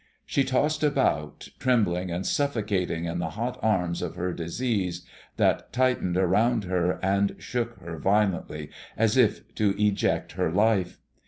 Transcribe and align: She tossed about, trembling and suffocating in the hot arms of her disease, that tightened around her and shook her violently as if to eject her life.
She 0.25 0.43
tossed 0.43 0.81
about, 0.81 1.49
trembling 1.59 2.09
and 2.09 2.25
suffocating 2.25 3.05
in 3.05 3.19
the 3.19 3.29
hot 3.29 3.59
arms 3.61 4.01
of 4.01 4.15
her 4.15 4.33
disease, 4.33 5.05
that 5.37 5.71
tightened 5.71 6.17
around 6.17 6.63
her 6.63 6.97
and 7.03 7.35
shook 7.37 7.75
her 7.81 7.99
violently 7.99 8.71
as 8.97 9.15
if 9.15 9.53
to 9.53 9.75
eject 9.79 10.31
her 10.31 10.51
life. 10.51 10.97